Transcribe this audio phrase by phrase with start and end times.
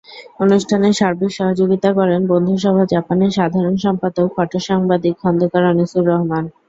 [0.43, 6.43] অনুষ্ঠানে সার্বিক সহযোগিতা করেন বন্ধুসভা জাপানের সাধারণ সম্পাদক ফটোসাংবাদিক খন্দকার আনিসুর রহমান।